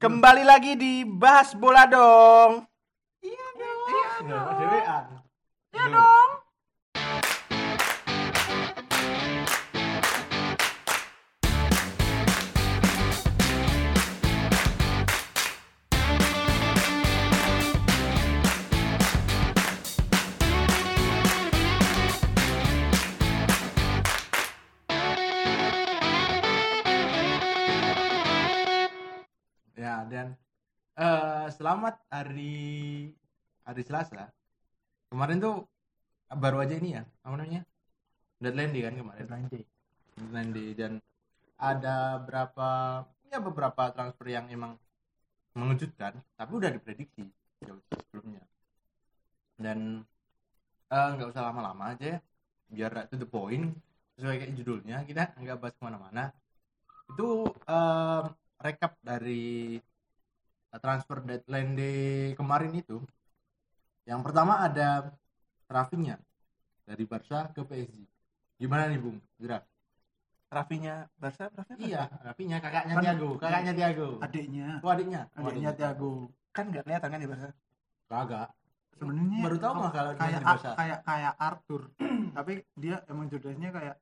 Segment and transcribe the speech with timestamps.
[0.00, 2.69] Kembali lagi di bahas bola dong.
[31.00, 33.08] Eh selamat hari
[33.64, 34.28] hari Selasa.
[35.08, 35.64] Kemarin tuh
[36.28, 37.64] baru aja ini ya, apa namanya?
[38.36, 39.20] Deadline day kan kemarin.
[39.24, 39.64] Deadline day.
[40.20, 40.92] Deadline day dan
[41.56, 42.68] ada berapa
[43.32, 44.76] ya beberapa transfer yang emang
[45.56, 47.24] mengejutkan, tapi udah diprediksi
[47.64, 48.44] jauh sebelumnya.
[49.56, 50.04] Dan
[50.92, 52.18] eh, nggak usah lama-lama aja ya,
[52.68, 53.72] biar to the point
[54.20, 56.28] sesuai kayak judulnya kita nggak bahas ke mana-mana.
[57.08, 58.22] Itu eh,
[58.60, 59.80] rekap dari
[60.76, 61.98] transfer deadline day
[62.32, 63.02] kemarin itu.
[64.04, 65.10] Yang pertama ada
[65.66, 66.14] Rafinha
[66.84, 67.98] dari Barca ke PSG.
[68.56, 69.18] Gimana nih Bung?
[69.36, 69.66] Gerak.
[70.46, 71.86] Rafinya Barca, Rafinya Barca.
[71.86, 73.72] Iya, Rafinha kakaknya Kan- Thiago, kakaknya
[74.20, 75.20] adiknya Oh, adiknya.
[75.32, 76.12] Oh, adiknya Thiago
[76.50, 77.50] Kan nggak kelihatan kan di Barca.
[78.06, 78.48] Kagak.
[78.92, 80.70] sebenarnya Baru tahu mah kalau dia kayak di Barca.
[80.76, 81.82] kayak kayak Arthur
[82.36, 83.96] tapi dia emang jodohnya kayak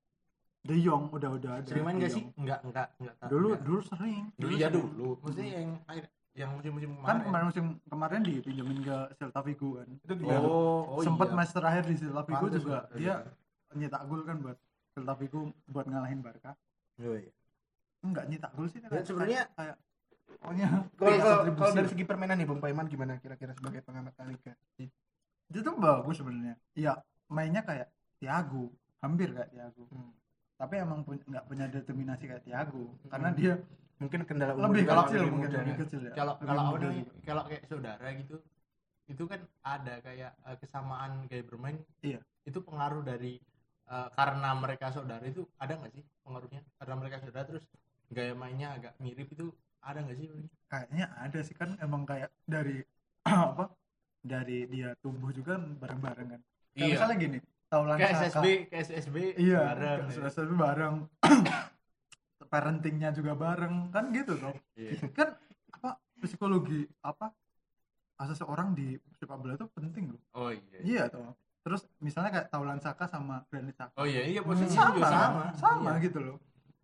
[0.59, 2.25] De Jong udah udah ada Sering main gak sih?
[2.35, 3.15] Enggak, enggak, enggak.
[3.29, 3.63] dulu Enggak.
[3.63, 4.75] dulu sering Dulu iya sering.
[4.91, 5.09] dulu.
[5.23, 5.71] Maksudnya yang
[6.39, 7.21] yang musim-musim kan kemarin.
[7.27, 11.37] kemarin musim kemarin dipinjemin ke Celta Vigo kan Itu Dia Oh, oh sempat iya.
[11.37, 13.15] match terakhir di Celta Vigo Pantes juga lah, dia
[13.75, 14.57] nyetak gol kan buat
[14.95, 16.55] Celta Vigo buat ngalahin Barca
[16.97, 17.33] Oh, iya.
[18.01, 19.77] enggak nyetak gol sih Ya, sebenarnya- kayak
[20.39, 24.55] pokoknya Kalau dari segi permainan nih Bung Paiman gimana kira-kira sebagai pengamat La Liga?
[25.49, 26.95] dia tuh bagus sebenarnya iya
[27.27, 30.13] mainnya kayak Thiago hampir kayak Thiago Hmm.
[30.55, 33.55] tapi emang pun- nggak punya determinasi kayak Thiago karena dia
[33.99, 35.59] Mungkin kendala umur lebih juga, kecil lebih mungkin muda.
[35.61, 37.13] lebih kecil ya Kalau kalau juga.
[37.23, 38.37] Kalau kayak saudara gitu,
[39.07, 41.77] itu kan ada kayak eh, kesamaan gaya bermain.
[42.01, 42.21] Iya.
[42.43, 43.43] Itu pengaruh dari
[43.85, 46.63] eh, karena mereka saudara itu ada nggak sih pengaruhnya?
[46.77, 47.65] Karena mereka saudara terus
[48.09, 50.29] gaya mainnya agak mirip itu ada nggak sih?
[50.69, 52.85] kayaknya ada sih kan emang kayak dari
[53.25, 53.73] apa
[54.21, 56.41] dari dia tumbuh juga kan bareng-bareng kan
[56.73, 56.93] kayak Iya.
[56.93, 57.39] misalnya gini
[57.69, 60.01] Kayak Saka SSB, kayak SSB iya bareng.
[60.09, 60.95] kayak SSB bareng
[62.49, 64.99] parentingnya juga bareng kan gitu toh Iya.
[65.11, 65.29] kan
[65.71, 67.31] apa psikologi apa
[68.19, 70.79] seseorang di sepak bola itu penting loh Oh iya.
[70.81, 74.73] iya toh terus misalnya kayak Taulan Saka sama Granit Saka Oh iya, iya Hmm, posisi
[74.73, 75.15] sama juga sama.
[75.15, 76.03] sama, sama Iya.
[76.03, 76.37] gitu loh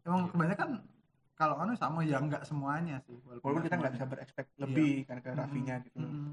[0.02, 0.30] emang Iya.
[0.30, 0.68] kebanyakan
[1.34, 4.12] kalau anu sama ya nggak semuanya sih Walaupun kita nggak bisa semuanya.
[4.14, 5.40] berekspek lebih kan ke Mm-mm.
[5.40, 5.98] Rafinya gitu.
[5.98, 6.26] Mm-mm.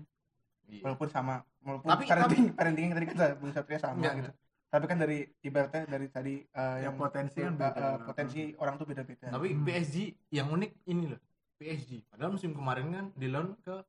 [0.69, 0.81] Iya.
[0.83, 4.31] Walaupun sama, walaupun Tapi- parenting parenting yang tadi kita Bung Satria sama Enggak, gitu.
[4.71, 7.75] Tapi kan dari ibaratnya dari tadi eh, Ya, yang potensi kan eh, beda.
[7.75, 9.27] eh, potensi orang tuh beda-beda.
[9.27, 9.63] Tapi Hmm.
[9.63, 9.95] PSG
[10.31, 11.19] yang unik ini loh.
[11.59, 12.07] PSG.
[12.07, 13.83] Padahal musim kemarin kan di loan ke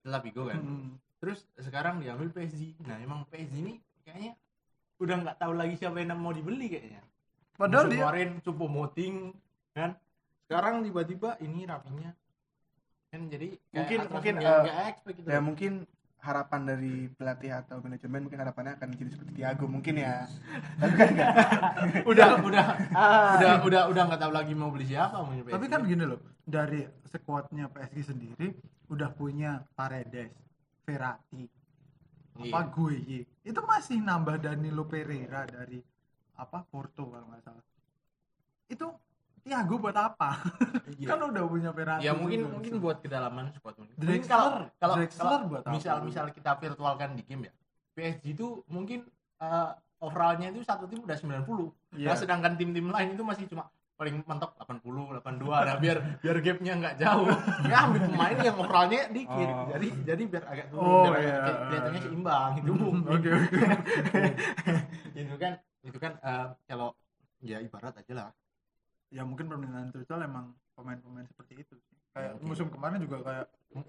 [0.00, 0.58] Celta Vigo kan.
[0.58, 0.96] Mm-mm.
[1.20, 2.80] Terus sekarang diambil PSG.
[2.82, 4.32] Nah, emang PSG ini kayaknya
[4.96, 7.04] udah nggak tahu lagi siapa yang mau dibeli kayaknya.
[7.54, 9.14] padahal Musim dia kemarin Cupo Moting
[9.70, 9.94] kan.
[10.42, 12.10] Sekarang tiba-tiba ini rapinya
[13.08, 14.64] kan jadi Mungkin- mungkin, yang
[15.06, 15.28] gitu.
[15.30, 15.72] Ya mungkin
[16.24, 20.24] harapan dari pelatih atau manajemen mungkin harapannya akan jadi seperti Thiago mungkin ya.
[20.80, 21.32] Tapi kan enggak.
[22.10, 22.66] udah udah
[23.36, 25.52] udah udah udah nggak tahu lagi mau beli siapa mau PSG.
[25.52, 28.56] tapi kan gini loh dari sekuatnya PSG sendiri
[28.88, 30.32] udah punya Paredes
[30.88, 31.44] Verratti
[32.34, 32.50] Iya.
[32.50, 35.78] apa Gueye itu masih nambah Danilo Pereira dari
[36.34, 37.62] apa Porto kalau nggak salah
[38.66, 38.86] itu
[39.44, 40.40] Thiago buat apa
[40.90, 41.08] Iya.
[41.10, 42.52] kan udah punya Verratti ya mungkin juga.
[42.54, 43.96] mungkin buat kedalaman squad mungkin.
[44.24, 45.70] Kalau kalau Drexler kalau buat apa?
[45.70, 47.52] misal misal kita virtualkan di game ya
[47.92, 49.04] PSG itu mungkin
[49.38, 51.44] eh, overallnya itu satu tim udah 90
[51.94, 52.08] Iya.
[52.08, 54.82] nah sedangkan tim-tim lain itu masih cuma paling mentok 80
[55.22, 57.30] 82 nah biar biar gapnya nggak jauh
[57.70, 59.70] ya ambil pemain yang overallnya dikit Oh.
[59.70, 63.56] jadi jadi biar agak turun Oh, biar kayak kelihatannya seimbang itu mungkin oke oke
[65.20, 66.88] itu kan itu kan eh, kalau
[67.40, 68.28] ya ibarat aja lah
[69.08, 71.96] ya mungkin permintaan Tuchel emang pemain-pemain seperti itu sih.
[72.10, 72.46] kayak Mungkin.
[72.46, 73.46] musim kemarin juga kayak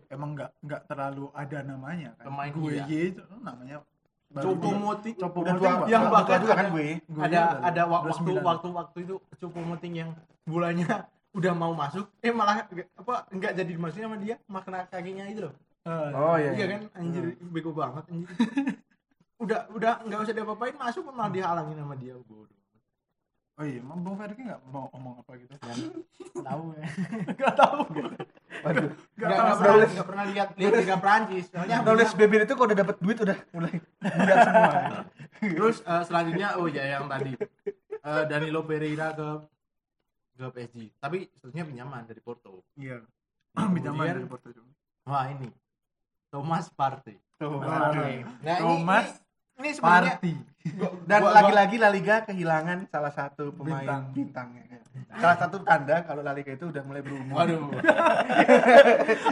[0.09, 3.09] emang nggak nggak terlalu ada namanya kan Pemain Gueye iya.
[3.11, 3.77] itu namanya
[4.27, 5.87] baru Copo juga- Moting Copo Udah Moting tua, Pak.
[5.87, 6.87] yang bahkan juga kan ada- gue.
[7.15, 10.09] Ada ada waktu waktu waktu itu cukup moting yang
[10.43, 10.87] bulanya
[11.37, 15.41] udah mau masuk eh malah nggak- apa enggak jadi dimasukin sama dia makna kakinya itu
[15.43, 16.49] loh Eh, Oh iya.
[16.51, 18.25] iya kan anjir bego banget anjir
[19.37, 22.57] udah udah nggak usah diapa-apain masuk malah dihalangin sama dia bodoh
[23.55, 25.53] oh iya emang Bang Ferdi nggak mau ngomong apa gitu?
[26.35, 26.85] Tahu ya.
[27.39, 27.79] Nggak tahu.
[28.61, 28.89] Waduh.
[29.15, 30.47] nggak nggak pernah nggak pernah lihat.
[30.55, 33.73] Lihat Liga Prancis soalnya Knowledge baby itu kalau udah dapat duit udah mulai
[34.03, 34.71] lihat semua.
[35.39, 37.31] terus eh, selanjutnya oh ya yang tadi.
[38.05, 39.27] Eh, Danilo Pereira ke
[40.35, 42.63] ke PSG tapi seterusnya pinjaman dari Porto.
[42.75, 42.99] Iya.
[43.75, 44.67] Pinjaman dari Porto juga.
[45.05, 45.47] wah ini.
[46.27, 47.15] Thomas Partey.
[47.35, 48.23] Tuh, Nah, aduh.
[48.43, 49.07] nah Thomas
[49.55, 50.33] ini, ini sebenarnya Party
[51.05, 54.03] Dan lagi-lagi La Liga kehilangan salah satu pemain Bintang.
[54.11, 54.81] bintangnya.
[55.13, 57.37] Salah satu tanda kalau La Liga itu udah mulai berumur.
[57.37, 57.69] waduh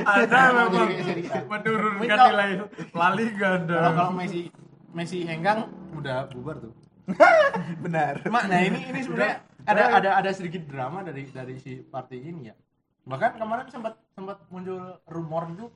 [0.05, 2.49] ada memang menurunkan Kalau- nilai
[2.93, 4.41] La Liga ada kalau kalau Messi
[4.93, 6.73] Messi henggang udah bubar tuh
[7.83, 8.23] Benar.
[8.23, 12.47] Cuma, nah ini ini sebenarnya ada ada ada sedikit drama dari dari si partai ini
[12.47, 12.55] ya.
[13.03, 14.79] Bahkan kemarin sempat sempat muncul
[15.11, 15.67] rumor itu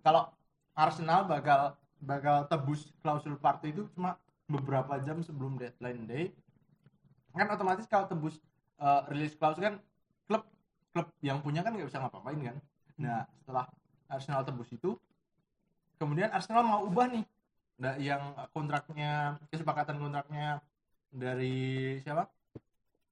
[0.00, 0.32] kalau
[0.72, 6.24] Arsenal bakal bakal tebus klausul partai itu cuma beberapa jam sebelum deadline day.
[7.32, 8.38] Kan otomatis kalau tebus
[8.78, 9.74] uh, rilis klausul kan
[10.28, 10.44] klub
[10.92, 12.56] klub yang punya kan nggak bisa ngapa-ngapain kan.
[13.00, 13.66] Nah, setelah
[14.06, 14.94] Arsenal tebus itu
[15.98, 17.24] kemudian Arsenal mau ubah nih
[17.74, 20.62] Nah, yang kontraknya kesepakatan kontraknya
[21.10, 22.30] dari siapa?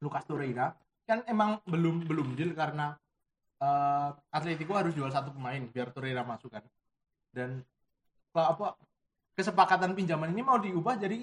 [0.03, 0.75] Lucas Torreira
[1.07, 2.95] kan emang belum belum deal karena
[3.59, 6.63] eh, Atletico harus jual satu pemain biar Torreira masuk kan.
[7.35, 7.63] Dan
[8.35, 8.67] apa
[9.33, 11.21] kesepakatan pinjaman ini mau diubah jadi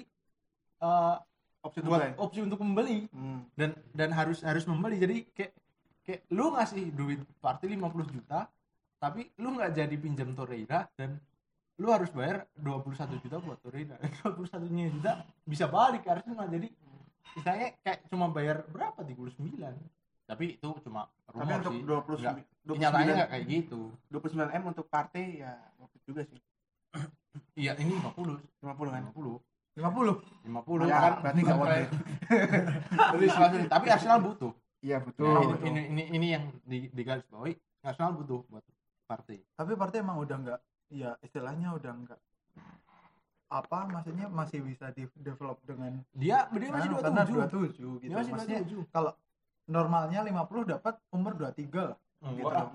[0.78, 1.16] eh,
[1.60, 2.16] Opsi buat buat.
[2.16, 3.04] opsi untuk membeli.
[3.10, 3.44] Hmm.
[3.52, 4.96] dan dan harus harus membeli.
[4.96, 5.52] Jadi kayak
[6.00, 8.48] kayak lu ngasih duit party 50 juta
[8.96, 11.20] tapi lu nggak jadi pinjam Torreira dan
[11.76, 14.00] lu harus bayar 21 juta buat Torreira.
[14.24, 15.12] 21 juta
[15.44, 16.68] bisa balik ke Arsenal jadi
[17.30, 19.04] misalnya kayak cuma bayar berapa?
[19.04, 19.44] 39
[20.24, 21.82] tapi itu cuma Tapi rumor untuk sih.
[21.84, 23.80] 29 Nggak- 29 nyatanya nggak kayak gitu.
[24.08, 26.40] 29 M untuk partai ya waktu juga sih.
[27.54, 29.02] Iya ini 50 50 kan.
[29.14, 29.38] 50
[29.78, 31.88] 50 50 Ya, kan berarti nggak worth it.
[33.70, 34.52] Tapi Arsenal butuh.
[34.80, 35.28] Iya Nah, betul.
[35.28, 35.66] ini, betul.
[35.68, 37.52] ini ini ini yang di, di garis bawahi
[37.84, 38.64] Arsenal butuh buat
[39.04, 42.20] partai tapi partai emang udah nggak ya istilahnya udah nggak
[43.50, 48.08] apa maksudnya masih bisa di develop dengan dia dia masih Nah, karena 27 27 gitu.
[48.08, 49.12] Dia masih maksudnya 27 kalau
[49.66, 51.98] normalnya 50 dapat umur 23 lah
[52.30, 52.46] gitu.
[52.46, 52.66] Enggak.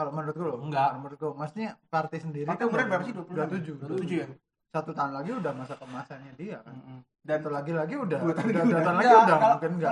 [0.00, 1.32] Kalau menurut gue loh, enggak menurut gue.
[1.36, 3.12] Maksudnya party sendiri Itu umurnya berapa sih?
[3.12, 3.84] 27.
[3.84, 4.26] 27 ya?
[4.72, 6.72] Satu tahun lagi udah masa kemasannya dia kan.
[6.72, 6.98] Mm -hmm.
[7.20, 8.18] Dan satu lagi lagi udah.
[8.24, 9.90] Dua tahun, lagi udah, Kalau udah, udah, udah, udah,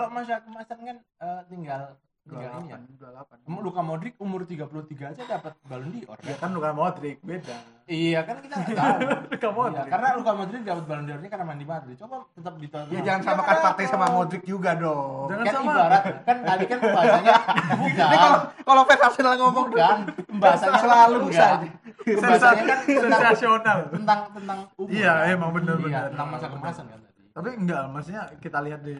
[1.52, 3.64] udah, 38 ini 28.
[3.64, 6.18] Luka Modric umur 33 aja dapat Ballon d'Or.
[6.20, 7.56] Ya iya, kan Luka Modric beda.
[7.88, 8.98] Iya kan kita nggak tahu.
[9.32, 9.80] Luka Modric.
[9.80, 11.96] Iya, karena Luka Modric dapat Ballon d'Or-nya karena main di Madrid.
[11.96, 12.92] Coba tetap ditonton.
[12.92, 15.26] Ya jangan iya, sama kan partai sama Modric juga dong.
[15.26, 15.72] Kan jangan kan sama.
[15.72, 17.34] ibarat kan tadi kan pembahasannya
[17.80, 18.06] bukan.
[18.12, 19.98] Ini kalau kalau fans Arsenal ngomong bukan
[20.28, 21.68] pembahasannya selalu saja.
[22.04, 24.92] Pembahasannya kan sensasional tentang tentang umur.
[24.92, 25.88] Iya, iya emang benar-benar.
[25.88, 27.20] Iya, tentang masa kemasan kan tadi.
[27.32, 28.94] Tapi enggak, maksudnya kita lihat di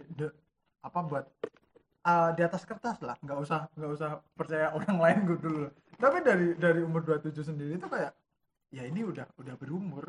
[0.78, 1.24] apa buat
[2.08, 5.64] uh, di atas kertas lah nggak usah nggak usah percaya orang lain gue dulu
[5.98, 8.16] tapi dari dari umur 27 sendiri itu kayak
[8.68, 10.08] ya ini udah udah berumur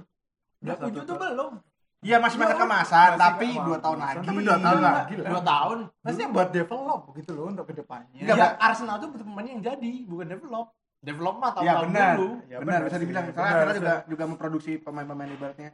[0.60, 1.24] Udah tujuh tuh tahun.
[1.32, 1.54] belum.
[2.00, 3.64] Iya masih masa kemasan, masih tapi kemasan.
[3.68, 4.28] dua tahun lagi.
[4.28, 5.30] Tapi dua tahun Dua- lagi lah.
[5.32, 5.78] Dua tahun.
[6.04, 8.48] maksudnya buat develop gitu loh untuk ke depannya Enggak, ya.
[8.60, 10.68] Arsenal tuh butuh pemain yang jadi, bukan develop.
[11.00, 12.30] Develop mah Iya tahun-tahun benar, dulu.
[12.48, 13.24] Ya, benar benar bisa dibilang.
[13.32, 15.70] Soalnya Arsenal juga juga memproduksi pemain-pemain ibaratnya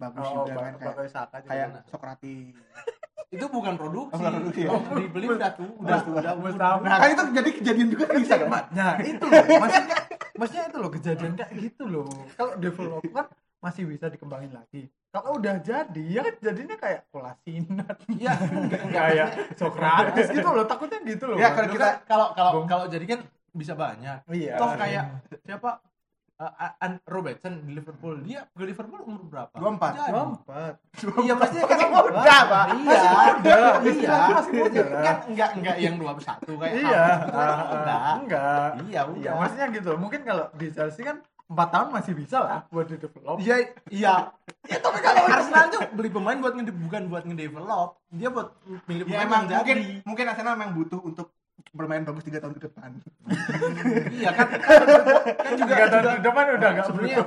[0.00, 0.96] bagus oh, juga kan kayak
[1.44, 1.82] kayak benar.
[3.30, 4.10] Itu bukan produksi.
[4.10, 4.70] Oh, bukan produksi ya?
[4.74, 6.50] Oh, dibeli udah tuh, udah Udah, udah udah.
[6.50, 6.70] udah.
[6.82, 8.48] Nah, kan itu jadi kejadian juga bisa kan?
[8.74, 9.98] Nah itu loh, maksudnya,
[10.34, 12.10] maksudnya itu loh kejadian kayak gitu loh.
[12.34, 13.26] Kalau develop kan
[13.62, 14.90] masih bisa dikembangin lagi.
[15.10, 17.96] Kalau udah jadi ya kan jadinya kayak kolasinat.
[18.10, 18.82] Iya, enggak.
[18.90, 19.28] kayak
[19.58, 21.38] Socrates gitu loh, takutnya gitu loh.
[21.38, 23.20] Ya, kalau kita kan kalau kalau kalau jadi kan
[23.54, 24.26] bisa banyak.
[24.34, 24.54] iya.
[24.58, 25.82] Toh kayak siapa?
[26.40, 29.52] Uh, Robertson di Liverpool dia ke Liverpool umur berapa?
[29.60, 29.92] 24.
[29.92, 30.20] Jadi.
[30.40, 30.74] Empat.
[31.20, 32.64] Iya pasti kan Masih muda, Pak.
[32.72, 33.56] Iya, Masih muda.
[33.92, 34.16] iya.
[34.32, 34.82] Masih muda.
[35.04, 37.04] Kan enggak enggak yang 21 kayak Iya.
[37.28, 38.12] Enggak.
[38.24, 38.68] enggak.
[38.88, 39.90] Iya, Iya, maksudnya gitu.
[40.00, 43.36] Mungkin kalau di Chelsea kan empat tahun masih bisa lah buat di develop.
[43.36, 43.56] Iya,
[43.92, 44.14] iya.
[44.64, 48.00] Ya tapi kalau Arsenal tuh beli pemain buat ngede bukan buat ngedevelop.
[48.16, 48.48] Dia buat
[48.88, 51.36] milih Ya pemain emang yang mungkin mungkin Arsenal memang butuh untuk
[51.70, 52.90] bermain bagus tiga tahun ke depan.
[54.10, 54.80] Iya kan kan,
[55.34, 57.18] kan juga Tiga tahun ke depan udah enggak sebenarnya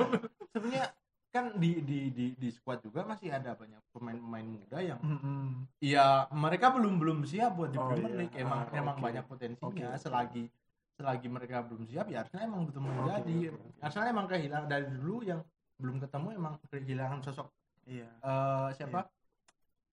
[0.50, 0.86] sebenarnya
[1.30, 5.66] kan di di di di squad juga masih ada banyak pemain-pemain muda yang Mm-mm.
[5.80, 8.20] ya mereka belum belum siap buat di Oh, Premier iya.
[8.22, 10.46] League emang Ah, emang banyak potensinya selagi
[10.94, 13.82] selagi mereka belum siap ya Arsenal emang Oke, menjadi oke.
[13.82, 15.42] Arsenal emang kehilangan dari dulu yang
[15.76, 17.50] belum ketemu emang kehilangan sosok
[17.84, 18.08] Iya.
[18.14, 19.10] eh, siapa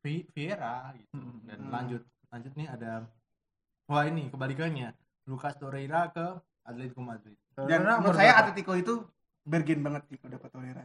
[0.00, 3.08] Vi- Vieira gitu dan lanjut lanjut nih ada
[3.90, 4.94] wah ini kebalikannya
[5.26, 6.22] Lucas Torreira ke
[6.62, 8.40] Atletico Madrid Dan menurut saya berapa?
[8.46, 8.94] Atletico itu
[9.42, 10.82] bergen banget sih kalau dapat Torreira.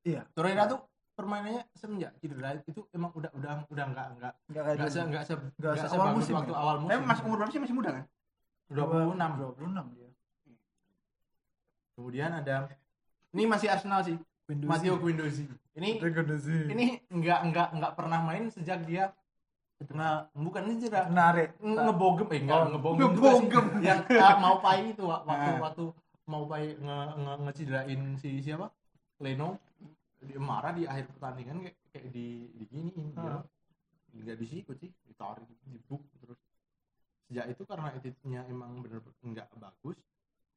[0.00, 0.22] Iya.
[0.30, 0.80] Torreira tuh
[1.12, 5.08] permainannya semenjak cedera itu emang udah udah udah nggak nggak Enggak kayak nggak se dulu.
[5.08, 6.56] nggak se Nggak nggak se- awal musim waktu ya?
[6.56, 8.04] awal musim Tapi masih umur berapa sih masih muda kan?
[8.66, 10.08] 26 26 dia.
[11.92, 12.56] kemudian ada
[13.32, 14.68] ini masih Arsenal sih Guendouzi.
[14.68, 16.58] Matteo Guendouzi ini Guendouzi.
[16.68, 19.10] ini nggak nggak nggak pernah main sejak dia
[19.78, 21.48] nggak bukan ini cedera menarik.
[21.58, 23.64] ngebogem eh enggak Oh, ngebogem ngebogem.
[23.86, 25.60] yang ah, mau pai itu wa- waktu Ah.
[25.62, 25.84] waktu
[26.26, 28.66] mau upaya nge, nge, ngecederain si siapa
[29.18, 29.60] Leno
[30.18, 33.42] dia marah di akhir pertandingan kayak kayak di di giniin dia Ah.
[34.12, 36.40] nggak disikut sih ditarik dibuk terus
[37.22, 39.98] sejak itu karena attitude-nya emang bener nggak bagus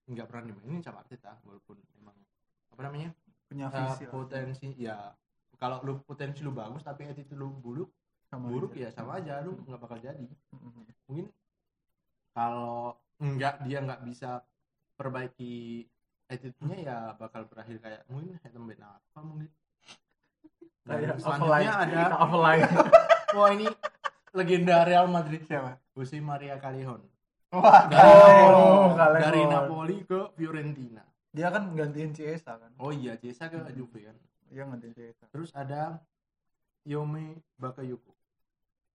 [0.05, 2.15] nggak pernah dimainin sama Arteta walaupun emang
[2.69, 3.11] apa namanya
[3.45, 4.11] punya eh, visi lah.
[4.11, 4.97] potensi ya
[5.53, 7.91] kalau lu potensi lu bagus tapi attitude lu buruk
[8.29, 8.85] Sama buruk aja.
[8.85, 10.25] ya sama aja lu nggak bakal jadi.
[11.07, 11.27] Mungkin
[12.31, 14.45] kalau enggak dia nggak bisa
[14.93, 15.85] perbaiki
[16.25, 19.49] attitude-nya ya bakal berakhir kayak mungkin Hatem Ben apa mungkin?
[20.85, 21.89] Kayak selanjutnya offline.
[21.89, 22.63] ada offline.
[23.35, 23.65] Wah ini
[24.31, 25.77] legenda Real Madrid Siapa?
[25.93, 27.01] Jose Maria Callejon.
[27.49, 29.25] Wah, dari, Oh, Callejon.
[29.25, 31.01] dari Napoli ke Fiorentina.
[31.29, 32.69] Dia kan gantiin Ciesa kan?
[32.77, 34.17] Oh iya Cesa ke Juve kan?
[34.47, 35.97] Dia gantiin Ciesa terus ada
[36.83, 38.13] Yome Bakayoko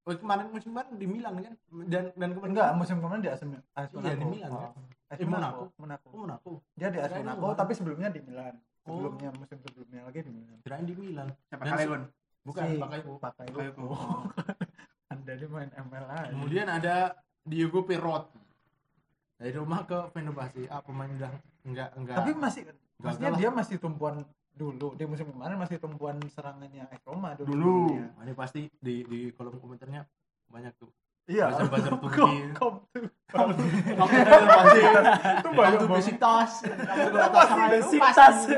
[0.04, 1.54] kemarin musim kemarin di Milan kan?
[1.88, 4.20] Dan dan kemarin enggak musim kemarin di AS AS Iya, Monaco.
[4.20, 4.60] Di Milan, Oh.
[4.60, 4.72] kan?
[5.08, 5.62] AS Eh, Monaco.
[5.80, 6.06] Monaco.
[6.12, 6.52] Oh Monaco.
[6.76, 7.40] Dia di AS Monaco.
[7.40, 7.56] Monaco.
[7.56, 8.54] tapi sebelumnya di Milan.
[8.84, 9.00] Oh.
[9.00, 10.56] sebelumnya musim sebelumnya lagi di Milan.
[10.60, 11.28] Kirain di Milan.
[11.48, 11.64] Siapa?
[11.64, 12.02] Kalegon?
[12.44, 13.56] bukan Si Bakayoko Bakayoko.
[13.56, 13.86] Bakayoko.
[15.14, 16.94] anda ini main ML aja kemudian ada
[17.40, 18.40] Diego Perotti.
[19.40, 20.68] Dari Roma ke Fenerbahce.
[20.68, 21.32] Ah pemain udah
[21.64, 22.16] enggak enggak.
[22.20, 22.62] Tapi masih
[23.00, 24.20] maksudnya dia masih tumpuan
[24.54, 27.78] dulu di musim kemarin masih tumpuan serangannya AS Roma dulu, Dulu.
[28.14, 30.06] Nah, ini pasti di di kolom komentarnya
[30.46, 30.90] banyak tuh.
[31.24, 31.50] Iya.
[31.58, 32.54] Turki.
[32.54, 32.86] Kom-
[33.26, 33.66] kom tuh.
[33.66, 34.80] kamu Fenerbahce
[35.34, 36.50] itu banyak besitas.
[37.66, 38.54] Basic pasti.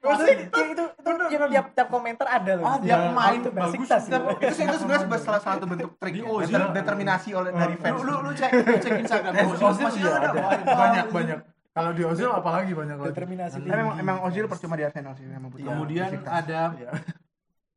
[0.00, 2.64] itu itu itu tiap, tiap tiap komentar ada loh.
[2.64, 3.88] Ah, tiap Iya, main itu basic bagus.
[3.88, 4.02] tas.
[4.02, 8.00] setiap- itu itu sebenarnya salah satu bentuk trik ya, determinasi oleh dari fans.
[8.00, 9.32] lu lu cek lu cek Instagram.
[9.34, 10.30] Eh, masih iya ada.
[10.64, 11.38] banyak banyak
[11.80, 13.08] kalau di Ozil apalagi banyak lagi?
[13.10, 16.90] Determinasi Tapi memang emang Ozil percuma di Arsenal sih memang butuh kemudian ada Iya.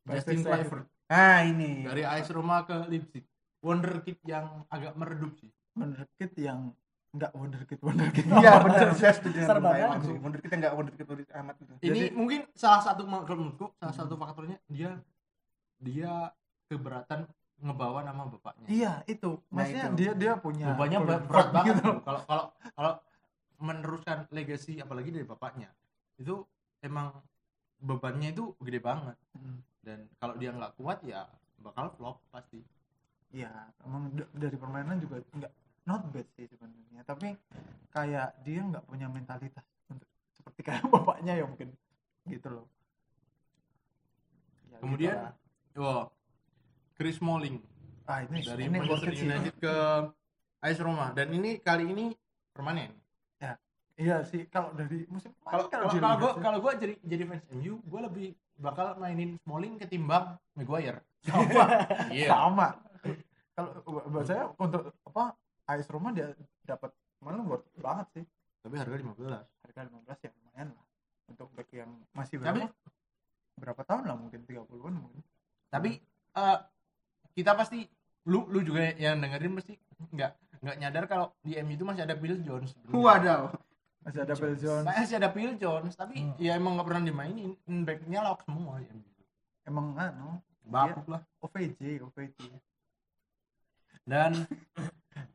[0.03, 1.88] Justin Kluivert nah ini.
[1.88, 3.24] Dari AS Roma ke Leipzig.
[3.63, 5.48] Wonderkid yang agak meredup sih.
[5.79, 6.75] Wonderkid yang
[7.13, 11.13] enggak wonderkid wonderkid iya benar saya setuju Serba dengan langsung mundur kita nggak mundur kita
[11.45, 14.98] amat gitu ini Jadi- mungkin salah satu kalau menurutku salah satu faktornya dia
[15.77, 16.33] dia
[16.74, 17.29] keberatan
[17.63, 18.67] ngebawa nama bapaknya.
[18.67, 19.39] Iya itu.
[19.48, 19.95] Nah, maksudnya itu.
[19.95, 21.83] dia dia punya punya berat, berat banget gitu.
[21.86, 21.95] tuh.
[22.03, 22.45] kalau kalau
[22.75, 22.91] kalau
[23.63, 25.72] meneruskan legacy apalagi dari bapaknya
[26.20, 26.43] itu
[26.84, 27.15] emang
[27.79, 29.60] bebannya itu gede banget Hmm.
[29.82, 31.25] dan kalau dia nggak kuat ya
[31.58, 32.60] bakal flop pasti
[33.34, 33.50] Iya,
[33.82, 35.50] emang dari permainan juga enggak
[35.89, 37.01] not bad sih sebenarnya.
[37.01, 37.34] Tapi
[37.89, 40.05] kayak dia nggak punya mentalitas untuk
[40.38, 41.74] seperti kayak bapaknya ya mungkin
[42.29, 42.70] gitu loh.
[44.70, 45.17] Ya, Kemudian,
[45.74, 45.82] gitu.
[45.82, 46.13] Wah,
[46.93, 47.58] Chris Smalling
[48.05, 49.15] ah ini dari ini Manchester.
[49.17, 49.74] United ke
[50.62, 52.13] AS Roma dan ini kali ini
[52.53, 52.93] permanen.
[53.93, 57.45] Iya sih kalau dari musim Kalau kemarin kalau kalau gue kalau gue jadi jadi fans
[57.51, 61.05] MU, gue lebih bakal mainin Smalling ketimbang Maguire.
[61.21, 61.65] sama
[62.09, 62.27] Iya.
[62.27, 62.67] sama.
[63.53, 66.33] Kalau bu- buat saya untuk apa AS Roma dia
[66.63, 68.25] dapat mana worth banget sih.
[68.59, 69.29] Tapi harga 15.
[69.62, 70.85] Harga 15 ya lumayan lah
[71.25, 72.73] untuk back yang masih Tapi- berapa?
[73.53, 75.21] berapa tahun lah mungkin 30-an mungkin.
[75.69, 76.01] Tapi
[76.33, 76.57] eh,
[77.31, 77.85] kita pasti
[78.25, 79.77] lu lu juga yang dengerin pasti
[80.09, 82.73] nggak nggak nyadar kalau di MU itu masih ada Phil Jones.
[82.73, 83.53] sebenarnya.
[84.03, 84.86] Masih ada Phil Jones.
[84.86, 86.36] Masih ada Phil Jones, tapi Hmm.
[86.38, 87.51] ya emang nggak pernah dimainin.
[87.83, 88.91] Backnya lock semua ya.
[89.63, 91.22] Emang anu Bapuk lah.
[91.39, 92.39] OVJ, OVJ.
[94.03, 94.31] Dan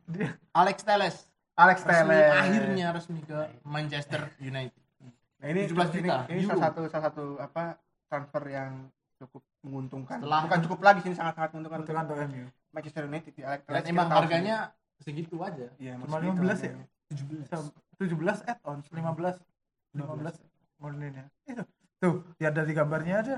[0.07, 1.17] Dia Alex Teles
[1.53, 4.83] Alex resmi, Telles akhirnya resmi ke Manchester United.
[5.39, 6.49] nah, ini 17 ini, juta ini euro.
[6.51, 7.63] salah satu salah satu apa
[8.07, 8.73] transfer yang
[9.17, 12.45] cukup menguntungkan Setelah- bukan cukup lagi sini sangat sangat menguntungkan untuk kantor MU.
[12.69, 14.57] Manchester United di Alex Dan Telles kita emang harganya
[14.99, 15.67] segitu aja.
[15.77, 16.87] iya, Cuma maksudnya 15 itu ya?
[17.09, 19.37] 17 add-ons, 15
[19.95, 20.39] 15
[20.79, 21.27] modelinnya.
[21.45, 21.63] Itu.
[21.99, 23.37] Tuh, ya dari gambarnya aja.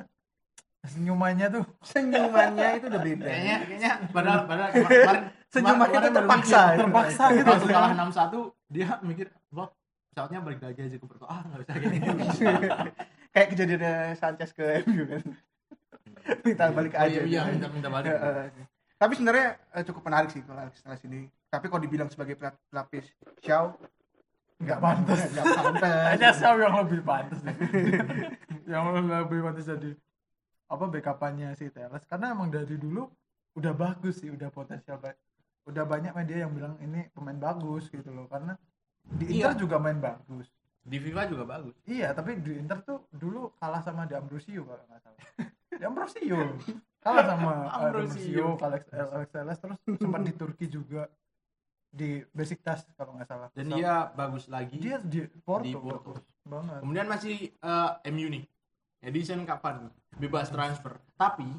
[0.85, 1.65] Senyumannya tuh.
[1.93, 7.49] senyumannya itu udah beda Kayaknya kayaknya padahal padahal kemarin senyumannya itu terpaksa mikir, terpaksa gitu.
[7.49, 9.69] Waktu kalah 6-1 dia mikir, "Wah,
[10.13, 11.99] pesawatnya balik lagi aja ke Porto." Ah, enggak bisa gini.
[13.33, 15.23] kayak kejadiannya Sanchez ke MU kan
[16.45, 18.13] minta balik Oh, aja iya, iya, minta minta balik.
[19.01, 22.61] Tapi sebenarnya eh, cukup menarik sih kalau Alex Telles ini tapi kalau dibilang sebagai pelap-
[22.69, 23.09] pelapis
[23.41, 23.75] Xiao
[24.61, 25.19] Enggak pantas.
[25.27, 27.57] nggak pantas Hanya Shaw yang lebih pantas nih.
[28.69, 29.91] yang lebih pantas jadi
[30.71, 33.11] apa backupannya si Teles karena emang dari dulu
[33.53, 35.19] udah bagus sih, udah potensial ba-
[35.67, 38.55] udah banyak media yang bilang ini pemain bagus gitu loh karena
[39.03, 39.59] di Inter Iya.
[39.59, 40.47] juga main bagus.
[40.81, 41.75] Di FIFA juga bagus.
[41.85, 45.21] Iya, tapi di Inter tuh dulu kalah sama De Ambrosio kalau nggak salah.
[45.71, 46.39] De Ambrosio
[46.99, 48.45] kalah sama Ambrosio.
[48.47, 51.11] Ambrosio, Alex Alex Telles terus sempat di Turki juga
[51.91, 53.49] di Besiktas kalau nggak salah.
[53.53, 54.79] Dan dia bagus lagi.
[54.79, 56.13] dia di Porto, di Porto.
[56.47, 56.81] banget.
[56.83, 58.45] Kemudian masih eh, MU nih.
[59.01, 59.91] Edison kapan?
[60.17, 60.97] Bebas transfer.
[61.19, 61.51] Tapi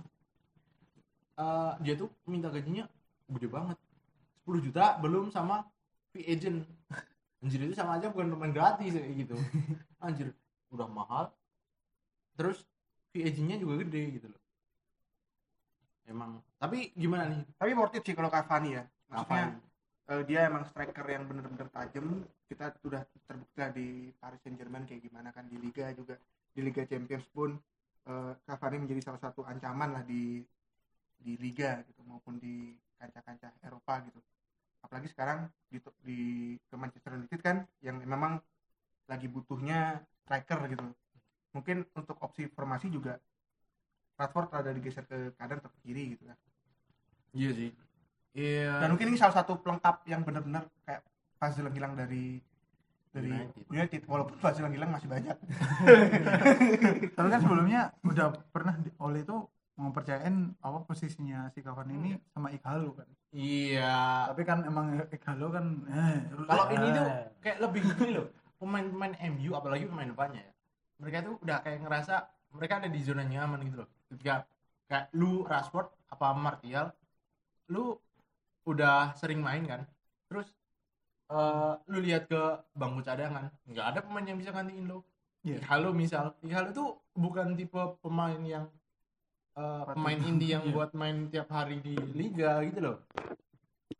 [1.36, 2.88] eh, dia tuh minta gajinya
[3.28, 3.78] gede banget.
[4.48, 5.68] 10 juta belum sama
[6.12, 6.64] fee agent.
[7.42, 9.34] anjir itu sama aja bukan pemain gratis kayak gitu
[10.06, 10.30] anjir
[10.70, 11.26] udah mahal
[12.38, 12.64] terus
[13.10, 14.42] free agentnya juga gede gitu loh
[16.06, 19.71] emang tapi gimana nih tapi worth it sih kalau Cavani ya maksudnya Cavani?
[20.12, 22.28] Eh, dia emang striker yang bener-bener tajam.
[22.52, 23.88] Kita sudah terbukti di
[24.20, 26.20] Paris Saint Germain kayak gimana kan di Liga juga
[26.52, 27.56] di Liga Champions pun
[28.12, 30.44] eh, Cavani menjadi salah satu ancaman lah di
[31.22, 34.20] di Liga gitu maupun di kancah-kancah Eropa gitu.
[34.82, 36.20] Apalagi sekarang di, di
[36.58, 38.42] ke Manchester United kan yang memang
[39.08, 40.86] lagi butuhnya striker gitu.
[41.56, 43.22] Mungkin untuk opsi formasi juga
[44.18, 46.38] Rashford ada digeser ke kanan atau ke kiri gitu kan.
[47.32, 47.72] Iya sih
[48.36, 48.80] iya.
[48.84, 51.02] Dan mungkin ini salah satu pelengkap yang benar-benar kayak
[51.36, 52.40] puzzle yang hilang dari
[53.12, 53.64] dari United.
[53.68, 55.36] United, walaupun puzzle yang hilang masih banyak.
[57.18, 59.36] Tapi kan sebelumnya udah pernah di, oleh itu
[59.76, 63.08] mempercayain apa posisinya si Cavani ini sama Ighalo kan.
[63.34, 64.30] Iya.
[64.32, 67.26] Tapi kan emang Ighalo kan eh, kalau ini tuh Eh.
[67.42, 68.28] kayak lebih gini loh
[68.62, 70.54] pemain-pemain MU apalagi pemain depannya ya.
[71.02, 72.16] Mereka tuh udah kayak ngerasa
[72.54, 73.90] mereka ada di zona nyaman gitu loh.
[74.12, 74.46] Ketika
[74.86, 76.94] kayak lu Rashford apa Martial
[77.72, 77.96] lu
[78.72, 79.82] udah sering main kan
[80.26, 80.48] terus
[81.28, 85.00] eh, lu lihat ke bangku cadangan nggak ada pemain yang bisa gantiin lu
[85.42, 85.58] Iya.
[85.66, 88.70] Halo misal Halo tuh bukan tipe pemain yang
[89.52, 89.98] Patut.
[89.98, 90.72] pemain indie yang Iya.
[90.72, 92.98] buat main tiap hari di liga gitu loh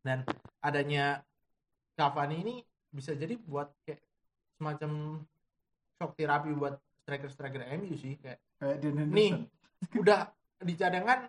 [0.02, 0.22] dan
[0.62, 1.26] adanya
[1.94, 2.56] Cavani ini
[2.88, 4.06] bisa jadi buat kayak
[4.54, 5.18] semacam
[5.98, 8.78] shock terapi buat striker-striker MU sih kayak kayak
[9.10, 9.42] nih
[9.98, 10.30] udah
[10.62, 11.26] di cadangan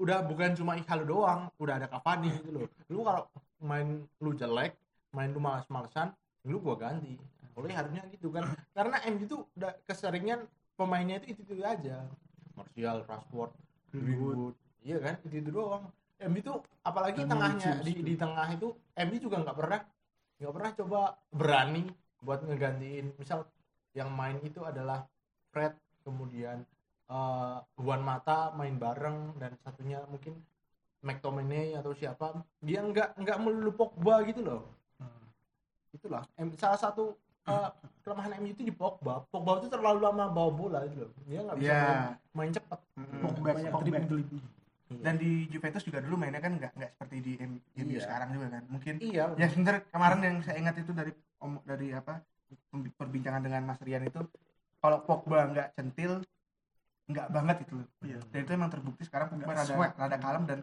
[0.00, 2.66] udah bukan cuma Ikhalo doang udah ada Cavani gitu loh.
[2.88, 3.28] Lu kalau
[3.60, 4.76] main lu jelek
[5.12, 6.12] main lu malas-malesan
[6.48, 7.20] lu gua ganti.
[7.52, 8.48] Oleh harusnya gitu kan.
[8.72, 12.08] Karena MU tuh udah keseringan pemainnya itu itu, aja.
[12.56, 13.52] Martial, Rashford,
[13.92, 14.56] Greenwood.
[14.80, 15.14] Iya kan?
[15.28, 15.84] Itu itu doang
[16.22, 19.80] MU tuh apalagi Dan tengahnya di, di tengah itu MU juga nggak pernah
[20.42, 21.84] nggak pernah coba berani
[22.24, 23.14] buat ngegantiin.
[23.20, 23.44] Misal
[23.92, 25.04] yang main itu adalah
[25.52, 26.64] Fred kemudian
[27.12, 30.32] eh Juan Mata main bareng dan satunya mungkin
[31.02, 32.40] McTominay atau siapa.
[32.58, 34.62] Dia nggak nggak melulu Pogba gitu loh.
[35.92, 36.24] Itulah.
[36.34, 37.68] Em- salah satu eh,
[38.00, 39.26] kelemahan MU itu di Pogba.
[39.28, 41.12] Pogba itu terlalu lama bawa bola gitu loh.
[41.26, 41.82] Dia nggak bisa Iya.
[41.82, 42.00] main,
[42.32, 42.78] main cepat.
[42.96, 43.20] Mm-mm.
[43.20, 43.86] Pogba, Banyak Pogba.
[43.98, 44.30] dribbling.
[44.92, 48.04] dan di Juventus juga dulu mainnya kan nggak nggak seperti di MU Iya.
[48.04, 48.62] sekarang juga kan.
[48.68, 52.20] Mungkin iya ya sebentar kemarin yang saya ingat itu dari om dari apa
[53.00, 54.20] perbincangan dengan Mas Rian itu
[54.78, 56.20] kalau Pogba nggak centil
[57.04, 57.72] nggak banget itu.
[57.76, 58.18] Loh Iya.
[58.28, 59.90] dan itu emang terbukti sekarang Pogba Nggak rada swag.
[59.96, 60.58] rada kalem dan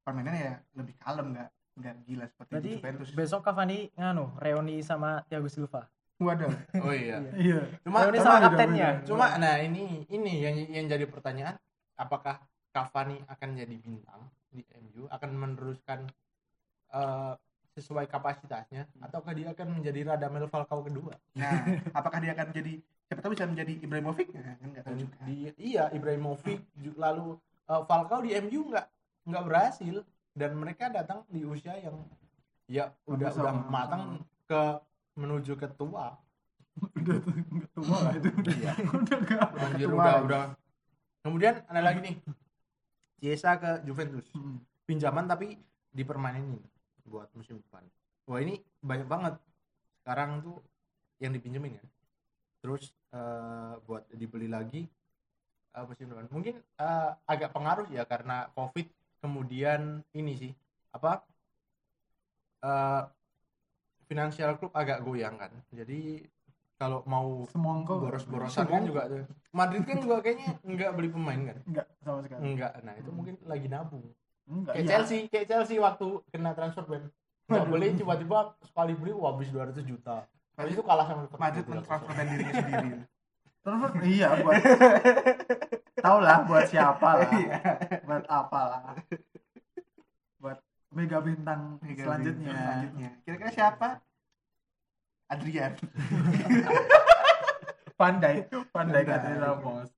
[0.00, 3.08] permainannya ya lebih kalem nggak nggak gila seperti Berarti di Juventus.
[3.12, 5.86] besok Cavani nganu reuni sama Thiago Silva.
[6.16, 6.46] waduh.
[6.78, 7.18] Oh iya.
[7.34, 7.66] Iya.
[7.82, 9.02] Cuma reuni sama kaptennya.
[9.02, 11.58] cuma nah ini ini yang yang jadi pertanyaan
[11.94, 12.38] apakah
[12.70, 16.06] Cavani akan jadi bintang di MU akan meneruskan
[16.90, 17.34] eh,
[17.72, 21.18] sesuai kapasitasnya ataukah dia akan menjadi Radamel Falcao kedua?
[21.34, 21.58] Nah
[21.90, 24.28] apakah dia akan jadi siapa tahu bisa menjadi Ibrahimovic.
[24.32, 25.16] Nah, kan nggak tahu juga.
[25.28, 27.36] Di, iya Ibrahimovic ju- lalu
[27.68, 28.86] eh, Falcao di MU nggak
[29.28, 29.96] nggak berhasil.
[30.34, 31.94] Dan mereka datang di usia yang
[32.66, 33.46] ya udah Sama-sama.
[33.54, 34.02] udah matang
[34.50, 34.62] ke
[35.14, 36.18] menuju ke tua.
[36.98, 37.22] Udah
[37.70, 38.34] tua lah itu.
[38.50, 38.74] Iya.
[38.98, 40.42] udah Anjir, udah udah.
[41.22, 42.16] Kemudian ada lagi nih.
[43.22, 44.26] Chiesa ke Juventus.
[44.34, 44.58] Hmm.
[44.84, 45.56] pinjaman tapi
[45.94, 46.60] dipermanenin
[47.06, 47.80] buat musim depan.
[48.26, 49.38] Wah ini banyak banget.
[50.02, 50.58] Sekarang tuh
[51.22, 51.84] yang dipinjemin ya
[52.64, 54.88] terus eh, buat dibeli lagi
[55.76, 58.88] eh, musim depan mungkin eh, agak pengaruh ya karena covid
[59.20, 60.52] kemudian ini sih
[60.96, 61.20] apa
[62.64, 63.04] eh
[64.06, 65.52] finansial klub agak goyang kan.
[65.72, 66.22] Jadi
[66.74, 68.02] kalau mau semongko.
[68.02, 69.24] boros-borosan kan juga tuh.
[69.54, 71.58] Madrid kan juga kayaknya nggak beli pemain kan?
[71.64, 72.40] Enggak sama sekali.
[72.44, 74.04] Enggak nah itu mungkin lagi nabung.
[74.44, 74.90] Enggak kayak iya.
[74.92, 77.08] Chelsea kayak Chelsea waktu kena transfer ban
[77.44, 81.40] nggak boleh tiba-tiba sekali beli wah habis 200 juta habis itu kalah sama Liverpool.
[81.42, 82.90] Madrid mentransferkan dirinya sendiri.
[83.64, 83.90] Transfer?
[84.04, 84.60] Iya buat
[86.04, 87.30] tau lah buat siapa lah.
[87.32, 87.58] Iya.
[88.04, 88.82] buat apa lah
[90.36, 90.58] buat
[90.92, 92.44] mega bintang Mega selanjutnya.
[92.44, 93.10] Bintang selanjutnya.
[93.24, 93.88] Kira-kira siapa?
[95.32, 95.72] Adrian.
[98.00, 98.44] Pandai.
[98.68, 99.88] Pandai kata Ramos.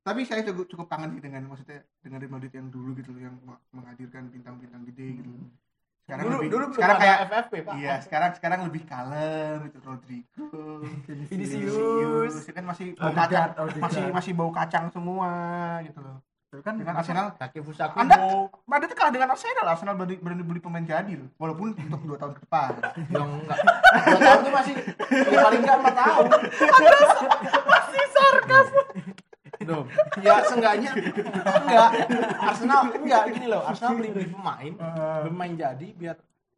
[0.00, 3.36] Tapi saya cukup cukup kangen sih dengan maksudnya dengan Real Madrid yang dulu gitu yang
[3.74, 5.30] menghadirkan bintang-bintang gede gitu
[6.06, 7.74] sekarang dulu lebih dulu sekarang kayak FFP pak.
[7.76, 10.46] iya sekarang sekarang lebih kalem itu Rodrigo
[11.26, 12.46] Vinicius.
[12.46, 13.82] ya kan masih bau Odegaard, kacang Odegaard.
[13.82, 15.30] masih masih bau kacang semua
[15.82, 16.22] gitu loh.
[16.56, 18.16] Kan dengan Arsenal Kaki Fusaku Anda-
[18.64, 21.28] Madrid kalah dengan Arsenal Arsenal berani, berani beli pemain jadi loh.
[21.36, 22.70] Walaupun untuk dua tahun ke depan.
[23.12, 23.58] Yang enggak.
[24.00, 24.74] Dua tahun itu masih
[25.26, 26.24] ya paling enggak empat tahun.
[27.66, 28.66] Masih sarkas
[29.66, 29.84] Duh,
[30.22, 30.90] ya seenggaknya
[31.66, 31.90] enggak
[32.38, 34.72] Arsenal enggak gini loh Arsenal beli beli pemain
[35.26, 36.16] pemain jadi biar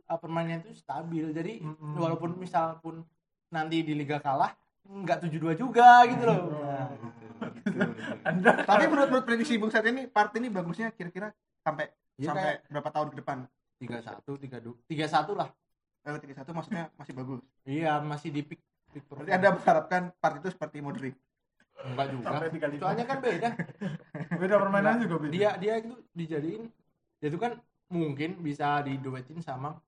[0.08, 1.28] uh, permainannya itu stabil.
[1.30, 1.94] Jadi Mm-mm.
[2.00, 3.04] walaupun misal pun
[3.52, 4.52] nanti di liga kalah
[4.88, 6.48] nggak 7-2 juga gitu loh.
[6.48, 6.88] Nah,
[8.28, 11.28] Anda Tapi menurut menurut prediksi Bung Sat ini part ini bagusnya kira-kira
[11.60, 13.38] sampai Ya, sampai kayak berapa tahun ke depan?
[13.78, 15.48] 31 32 31 lah.
[16.02, 17.40] Eh, 31 maksudnya masih bagus.
[17.62, 18.58] Iya, masih di peak
[19.06, 21.14] Berarti Anda mengharapkan part itu seperti Modric.
[21.80, 22.24] Enggak juga.
[22.26, 22.80] sampai 35.
[22.80, 23.48] Soalnya kan beda.
[24.42, 25.32] beda permainan juga beda.
[25.32, 26.62] Dia dia itu dijadiin
[27.18, 27.52] dia itu kan
[27.88, 29.78] mungkin bisa diduetin sama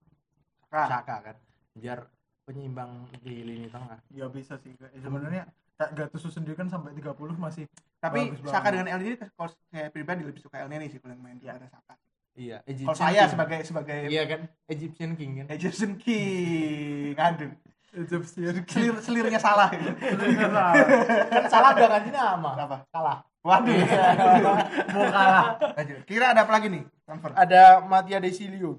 [0.62, 0.82] Saka.
[0.86, 1.36] Saka kan.
[1.74, 2.06] Biar
[2.42, 3.98] penyeimbang di lini tengah.
[4.10, 7.64] ya bisa sih kayak sebenarnya tak Gattuso sendiri kan sampai 30 masih
[7.96, 8.72] Tapi Bagus Saka banget.
[8.72, 11.54] dengan El Neni kalau saya pribadi lebih suka El Neni sih kalau yang main Ya.
[11.54, 11.94] daripada Saka.
[12.30, 13.32] Iya, Kalau saya King.
[13.34, 15.46] sebagai sebagai iya kan Egyptian King kan.
[15.50, 17.52] Egyptian King, aduh,
[17.90, 19.66] Egyptian selir selirnya salah.
[19.70, 22.50] kan salah udah ganti nama.
[22.54, 22.76] Apa?
[22.94, 23.18] Kalah.
[23.40, 23.72] Waduh.
[24.94, 25.98] mau kalah Lanjut.
[26.04, 26.84] Kira ada apa lagi nih?
[27.08, 27.30] Transfer.
[27.34, 28.78] Ada Mattia Desilio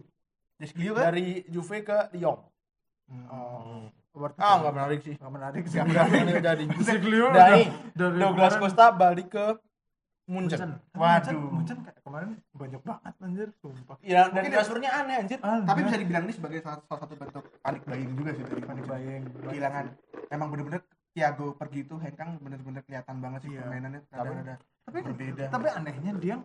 [0.61, 1.09] Desilio kan?
[1.09, 2.39] dari Juve ke Lyon.
[3.33, 3.89] oh
[4.37, 5.15] Ah, enggak menarik sih.
[5.15, 5.79] nggak menarik sih
[6.83, 9.45] Siglio Udah udah nih, dari Douglas Costa balik ke
[10.23, 10.59] Munchen.
[10.59, 10.71] Munchen.
[10.93, 11.33] Waduh.
[11.33, 15.37] Munchen, Munchen kayak kemarin banyak banget anjir sumpah Iya, dan Mungkin- transfernya aneh anjir.
[15.39, 15.65] Aneh.
[15.65, 18.85] Tapi bisa dibilang ini sebagai salah, salah satu bentuk panik buying juga sih dari panik
[18.85, 19.85] bayang Kehilangan
[20.29, 20.81] emang bener-bener
[21.11, 23.61] Thiago pergi itu Hengkang bener-bener kelihatan banget sih Iya.
[23.61, 25.43] permainannya kadang ada tapi berbeda.
[25.47, 26.35] tapi anehnya dia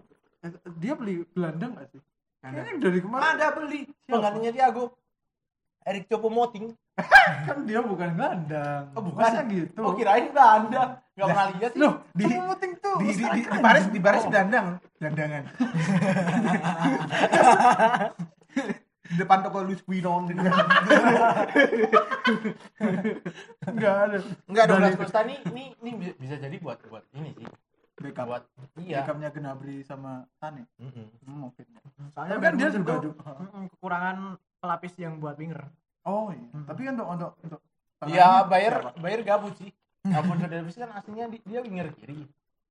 [0.43, 2.01] eh, dia beli gelandang gak sih
[2.43, 2.51] Ada.
[2.53, 4.85] kayaknya dari kemarin Ada beli penggantinya Thiago.
[5.83, 6.67] Eric Choupo-Moting.
[7.47, 9.23] kan dia bukan gelandang Oh, bukan.
[9.23, 11.81] Masa gitu Oh, kirain enggak Enggak pernah lihat sih.
[11.81, 13.59] loh Di- di penting tuh di, di, di, di.
[13.59, 14.29] Paris di Paris Oh.
[14.29, 15.45] gelandang gelandangan
[19.07, 20.27] di depan toko Louis Vuitton
[23.63, 27.31] enggak ada Enggak Douglas Dari- Costa nih ini ini bi- bisa jadi buat buat ini
[27.33, 27.47] sih.
[27.97, 28.45] backup Buat
[28.77, 29.01] iya.
[29.01, 31.07] backupnya Gnabry sama Tane Mm-mm.
[31.19, 31.65] hmm, mungkin
[32.13, 34.17] Soalnya tapi kan dia juga mm, kekurangan
[34.59, 35.65] pelapis yang buat winger.
[36.05, 36.67] oh iya Hmm.
[36.67, 37.61] tapi kan untuk untuk untuk
[38.05, 39.01] Iya, Bayer siapa?
[39.01, 39.73] Bayer gabut sih.
[40.09, 42.23] Alfonso Davies kan aslinya di- dia winger kiri.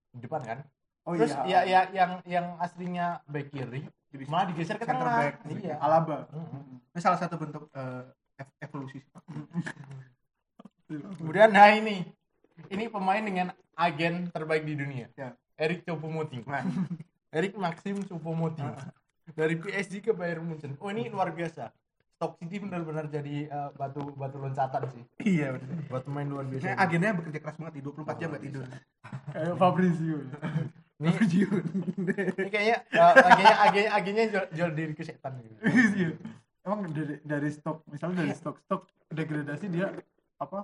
[0.10, 0.60] Di depan kan.
[1.04, 3.86] oh Terus iya ya, ya yang yang aslinya back kiri
[4.26, 5.04] malah digeser ke tengah.
[5.22, 5.36] back.
[5.46, 5.76] Iya.
[5.78, 6.80] Alaba Mm-mm.
[6.88, 7.68] ini salah satu bentuk
[8.34, 9.04] ev- evolusi
[11.18, 12.06] Kemudian nah ini.
[12.66, 15.12] Ini pemain dengan agen terbaik di dunia.
[15.14, 15.36] Ya.
[15.56, 16.48] Eric Choupo-Moting.
[16.48, 16.64] Nah,
[17.36, 18.70] Eric Maxim Choupo-Moting.
[19.36, 20.78] Dari PSG ke Bayern Munchen.
[20.80, 21.74] Oh, ini luar biasa.
[22.16, 25.04] Stock City benar-benar jadi eh, batu batu loncatan sih.
[25.36, 25.76] iya betul.
[25.92, 26.64] Buat pemain luar biasa.
[26.72, 28.66] Nah, agennya bekerja keras banget di 24 jam gak tidur.
[29.36, 30.18] kayak Fabrizio.
[30.96, 35.60] Ini, ini kayaknya eh, agennya agennya agennya jual, jual diri ke setan gitu.
[35.68, 36.16] Iya.
[36.64, 39.92] emang dari dari stok misalnya dari stok stok degradasi dia
[40.40, 40.64] apa?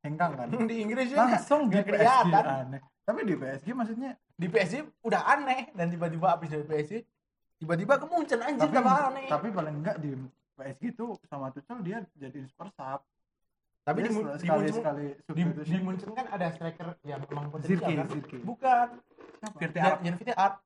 [0.00, 0.48] Hengkang kan?
[0.48, 2.80] Di Inggris ya langsung di PSG aneh.
[3.04, 5.68] Tapi di PSG maksudnya Di PSG udah aneh.
[5.76, 7.04] Dan tiba-tiba habis dari PSG
[7.60, 9.26] tiba-tiba ke Munchen anjir tapi aneh.
[9.30, 10.16] tapi paling enggak di
[10.62, 13.02] PSG itu sama Tuchel dia jadi super sub
[13.82, 17.50] Tapi Dia di, Mun- di sekali sekali di, di Munchen kan ada striker yang emang
[17.50, 18.06] potensial kan?
[18.08, 18.86] Zirke Bukan.
[19.52, 19.98] Virte Jan, Arab.
[20.00, 20.56] Jan Vite Art.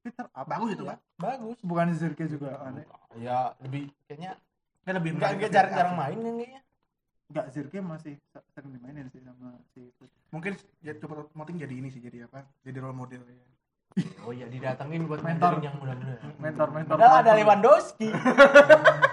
[0.00, 1.56] Peter apa bagus itu pak Bagus.
[1.60, 2.84] bukan Zirke juga aneh
[3.16, 4.36] Ya lebih kayaknya
[4.82, 6.60] kan lebih enggak menarik enggak ke jarang-jarang Virte main kan kayaknya.
[7.26, 8.14] enggak Zirke masih
[8.50, 9.80] sering dimainin sih sama si
[10.28, 13.44] mungkin ya, coba moting jadi ini sih jadi apa jadi role model ya
[14.22, 15.58] Oh iya didatengin buat Mentor.
[15.58, 16.14] yang muda-muda.
[16.38, 18.06] mentor mentor Padahal ada Lewandowski.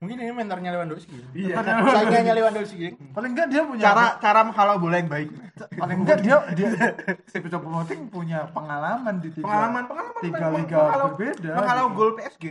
[0.00, 1.12] Mungkin ini mentornya Lewandowski.
[1.36, 1.60] Iya.
[1.60, 2.96] Saingannya Lewandowski.
[3.12, 5.28] paling enggak dia punya cara cara menghalau bola yang baik
[5.76, 6.68] paling enggak dia dia
[7.30, 11.96] si Peco Moting punya pengalaman di tiga pengalaman pengalaman tiga liga menghalau- berbeda menghalau gitu.
[11.98, 12.44] gol PSG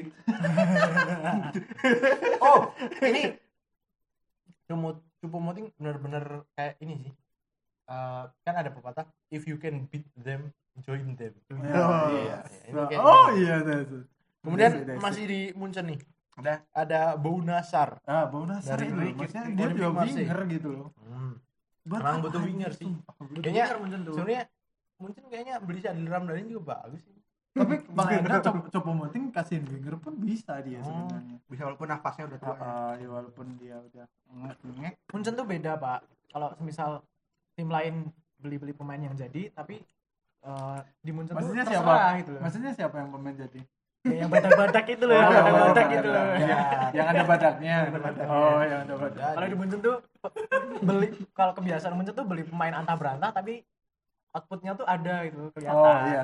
[2.46, 2.60] Oh,
[3.02, 3.22] ini
[4.70, 5.00] Cumo
[5.42, 7.14] Moting benar-benar kayak ini sih.
[7.90, 11.34] Eh, kan ada pepatah if you can beat them join them.
[11.50, 12.38] Oh, Iya,
[12.70, 13.42] ini kayak oh gitu.
[13.42, 13.98] iya itu, itu.
[14.40, 15.02] Kemudian Desi, Desi.
[15.02, 16.00] masih di Munchen nih.
[16.40, 17.90] Ada Ada Bau Nasar.
[18.04, 21.36] ah Bau Nasar Dari itu maksudnya dia juga winger gitu loh Hmm.
[21.90, 22.86] Emang butuh winger sih.
[23.36, 23.66] Kayaknya
[24.06, 24.44] sebenarnya
[24.96, 27.16] Munchen kayaknya beli Sadil Ramdhani juga bagus sih.
[27.50, 30.86] tapi Bang Hendra coba Moting kasihin winger pun bisa dia Oh.
[30.86, 32.62] sebenarnya bisa walaupun nafasnya udah tua ya.
[32.62, 34.06] Ah, ya walaupun dia udah
[34.78, 36.00] ngek Munchen tuh beda pak.
[36.30, 37.02] Kalau semisal
[37.54, 38.06] tim lain
[38.38, 39.82] beli-beli pemain yang jadi, tapi
[40.40, 42.40] eh, di Munchen maksudnya tuh siapa gitu loh.
[42.40, 43.62] maksudnya siapa yang pemain jadi
[44.08, 46.24] Ya, yang badak-badak itu loh, Oh, yang badak-badak badak, gitu loh.
[46.24, 46.40] Ya.
[46.40, 46.62] yang,
[46.96, 48.26] yang ada badaknya badaknya.
[48.32, 49.96] oh yang ada badak Jadi, Kalau di Munchen tuh
[50.80, 53.68] beli kalau kebiasaan Munchen tuh beli pemain antah berantah tapi
[54.32, 55.76] outputnya tuh ada gitu kelihatan.
[55.76, 56.24] oh iya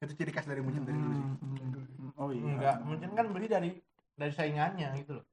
[0.00, 2.20] itu ciri khas dari Munchen dari dulu sih Hmm, hmm, hmm.
[2.20, 3.70] oh iya enggak, Munchen kan beli dari
[4.12, 5.24] dari saingannya gitu loh.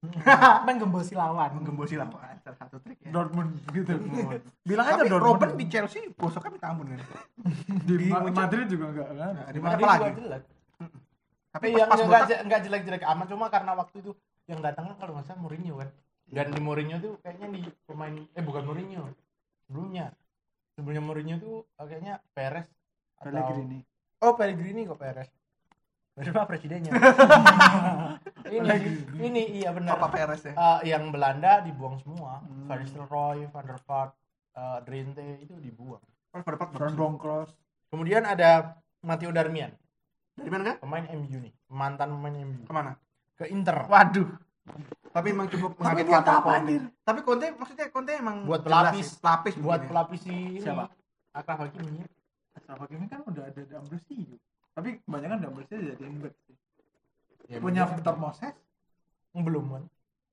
[0.64, 1.60] Main gembosi lawan.
[1.60, 4.00] menggembosi lapangan salah satu trik ya Dortmund gitu
[4.64, 7.00] bilang aja tapi Dortmund Robben di Chelsea gosoknya minta ampun kan
[7.84, 8.08] di, di.
[8.16, 10.44] Madrid juga enggak kan Nah, di Madrid lagi juga jelek.
[11.52, 13.26] Tapi yang pas enggak botak enggak jelek-jelek amat.
[13.32, 14.12] Cuma karena waktu itu
[14.48, 15.90] yang datang kan kalau nggak salah Mourinho kan.
[16.28, 19.04] Dan di Mourinho tuh kayaknya di pemain eh bukan Mourinho
[19.68, 20.12] sebelumnya.
[20.76, 22.68] Sebelumnya Mourinho tuh eh, kayaknya Perez
[23.18, 23.80] atau Pellegrini.
[24.22, 25.30] Oh Pellegrini kok Perez.
[26.18, 26.92] Berapa presidennya.
[28.48, 28.80] Ini
[29.20, 30.00] ini iya benar.
[30.00, 30.56] Papa Perez ya?
[30.56, 32.40] Eh, yang Belanda dibuang semua.
[32.42, 32.64] Hmm.
[32.64, 34.16] Van Nistelrooy, Van der Vaart,
[34.56, 36.00] eh, Drenthe itu dibuang.
[36.32, 37.54] Oh, pada part Van Bronckhorst.
[37.92, 39.76] Kemudian ada Matteo Darmian
[40.38, 41.54] dari mana kan pemain MU nih.
[41.68, 42.92] Mantan pemain MU ke mana?
[43.34, 43.78] Ke Inter.
[43.84, 44.30] Waduh.
[45.10, 46.82] Tapi emang cukup Tapi mengagetkan buat apa, anjir?
[47.02, 49.08] tapi Conte maksudnya Conte emang Buat jelas pelapis.
[49.18, 49.88] pelapis buat ya.
[49.88, 50.60] pelapisi ini.
[50.62, 50.86] Siapa?
[51.34, 52.06] Akraf Hakimi.
[52.54, 54.38] Ashraf Hakimi kan udah ada di Ambrosio
[54.72, 56.56] tapi kebanyakan di Ambrosio jadiin back sih.
[57.48, 58.54] Ya, punya mungkin- Victor Moses?
[59.34, 59.84] Belum kan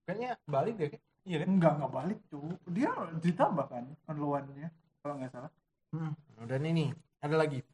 [0.05, 1.49] kayaknya balik deh kayak- iya kan?
[1.49, 4.69] Enggak enggak balik tuh dia ditambah kan on loan-nya
[5.01, 5.53] kalau nggak salah.
[6.45, 7.65] Dan ini ada lagi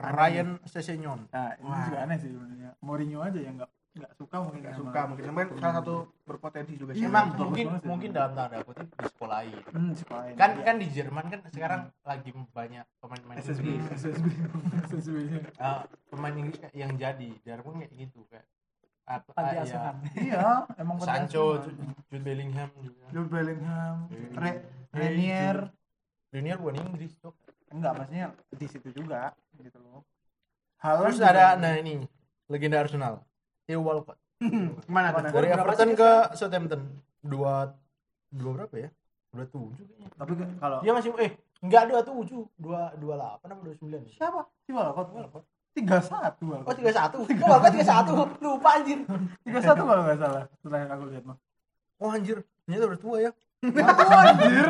[0.00, 1.84] Ryan Sessegnon nah ini Wah.
[1.88, 5.46] juga aneh sih sebenarnya Mourinho aja yang nggak nggak suka mungkin nggak suka mungkin cuman
[5.56, 5.94] salah satu
[6.28, 10.34] berpotensi juga sih Iya, emang mungkin mungkin dalam tanda kutip disekolahin hmm, sekolahin.
[10.36, 10.64] kan Iya.
[10.68, 13.64] kan di Jerman kan sekarang lagi banyak pemain-pemain SSB.
[13.64, 14.26] Inggris SSB
[14.92, 15.16] SSB.
[15.48, 15.80] Eh,
[16.12, 18.44] pemain Inggris yang jadi Darwin kayak gitu kayak
[19.06, 19.96] apa ah, asuhan.
[20.28, 23.06] iya emang Sancho, Jude, Bellingham juga.
[23.16, 24.12] Jude Bellingham.
[24.36, 24.50] Re
[24.92, 25.72] Renier
[26.36, 27.32] Renier bukan Inggris tuh.
[27.76, 30.00] Enggak maksudnya di situ juga gitu loh
[30.76, 32.04] Terus juga- ada nah ini
[32.46, 33.20] legenda Arsenal,
[33.64, 34.16] Theo Walcott
[34.92, 35.28] Mana tuh?
[35.30, 36.80] Dari Everton ke Southampton
[37.20, 37.72] dua
[38.28, 38.90] dua berapa ya?
[39.30, 40.08] Dua tujuh kayaknya.
[40.14, 44.00] tapi kalau Dia masih eh enggak dua tujuh, dua dua delapan apa dua sembilan?
[44.06, 45.44] siapa si Walcott Walcott.
[45.72, 48.98] tiga satu Oh tiga satu, oh Walcott tiga satu, lupa anjir.
[49.42, 51.36] tiga satu kalau nggak salah setelah yang aku lihat mah
[51.96, 53.30] Oh anjir, ternyata udah tua ya.
[53.62, 54.66] Anjir.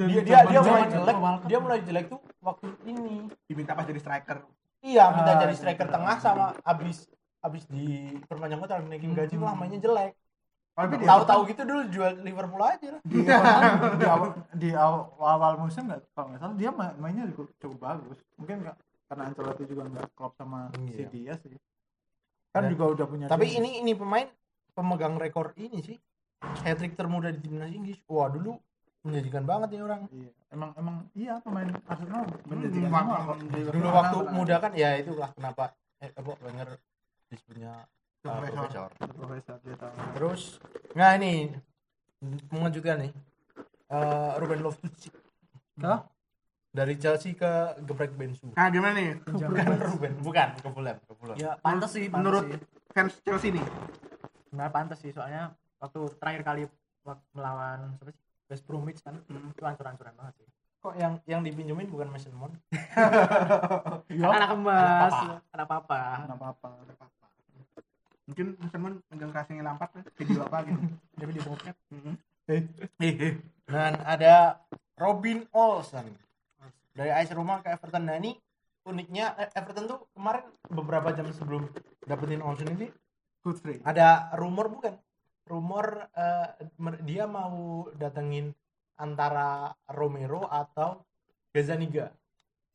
[0.00, 1.46] Dia dia dia mulai jelek, Walcott.
[1.46, 3.28] dia mulai jelek tuh waktu ini.
[3.44, 4.38] diminta pas jadi striker
[4.80, 5.92] Iya, minta Ah, jadi iya, striker iya.
[5.92, 7.04] tengah sama abis
[7.40, 7.84] abis di
[8.24, 10.12] perpanjang kontrak naikin gaji malah mainnya jelek.
[10.70, 13.00] tapi di Tahu-tahu gitu dulu jual Liverpool aja lah.
[13.04, 13.20] di
[14.08, 18.76] awal di awal, musim nggak kalau nggak salah dia ma- mainnya cukup, bagus mungkin nggak
[19.04, 21.52] karena Ancelotti juga nggak klop sama si dia sih
[22.50, 24.26] kan juga udah punya Tapi ini ini pemain
[24.72, 25.98] pemegang rekor ini sih.
[26.40, 28.00] Hat trick termuda di timnas Inggris.
[28.06, 28.56] Wah, dulu
[29.00, 30.00] menjanjikan banget nih orang.
[30.10, 30.30] iya.
[30.50, 33.70] emang emang iya pemain Arsenal menjanjikan Hmm, semua.
[33.70, 36.68] Dulu waktu muda kan ya itulah kenapa eh apa Wenger
[37.26, 37.86] disebutnya
[38.24, 38.88] uh, Profesor.
[40.12, 40.58] Terus
[40.92, 41.48] nah ini
[42.50, 43.12] mengejutkan nih.
[43.86, 45.10] Eh, Ruben Loftus-Cheek
[45.80, 46.06] Hah?
[46.70, 47.50] dari Chelsea ke
[47.82, 48.46] geprek Bensu.
[48.54, 49.50] nah gimana nih Bukan
[49.90, 51.34] Ruben, bukan ke Fulham, ke Fulham.
[51.34, 52.58] ya pantas sih pantas menurut sih.
[52.90, 53.64] fans Chelsea nih
[54.46, 55.50] Sebenarnya pantas sih soalnya
[55.80, 56.62] waktu terakhir kali
[57.02, 59.50] waktu melawan siapa sih West Bromwich kan Hmm.
[59.50, 60.48] itu hancur-hancuran banget sih
[60.80, 62.56] Kok yang yang dipinjemin bukan Mason Mount?
[64.10, 64.26] Iya.
[64.26, 65.12] anak emas
[65.52, 66.00] Apa-apa.
[66.24, 66.68] anak apa apa?
[68.24, 70.80] mungkin teman pegang kasihnya lampat kan video apa gitu
[71.18, 71.40] jadi di
[71.90, 72.14] Mm-mm.
[73.66, 74.62] Dan ada
[74.94, 76.06] Robin Olsen
[76.90, 78.02] dari AS Roma ke Everton.
[78.02, 78.34] Nah ini
[78.82, 81.70] uniknya eh, Everton tuh kemarin beberapa jam sebelum
[82.02, 82.86] dapetin Olsen ini
[83.40, 83.78] Good free.
[83.82, 84.94] ada rumor bukan?
[85.50, 86.06] Rumor
[86.78, 88.54] mer- dia mau datengin
[88.94, 91.02] antara Romero atau
[91.50, 92.14] Gazzaniga